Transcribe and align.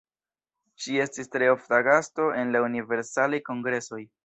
Ŝi 0.85 0.97
estis 1.03 1.29
tre 1.35 1.51
ofta 1.57 1.81
gasto 1.89 2.27
en 2.41 2.57
la 2.57 2.63
Universalaj 2.71 3.45
Kongresoj. 3.53 4.05